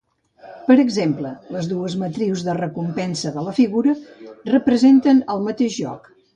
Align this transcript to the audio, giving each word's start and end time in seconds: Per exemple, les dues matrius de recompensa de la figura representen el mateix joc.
Per 0.69 0.77
exemple, 0.83 1.33
les 1.55 1.67
dues 1.73 1.97
matrius 2.05 2.45
de 2.49 2.57
recompensa 2.61 3.35
de 3.37 3.45
la 3.51 3.55
figura 3.61 3.97
representen 4.57 5.25
el 5.37 5.49
mateix 5.49 5.81
joc. 5.81 6.15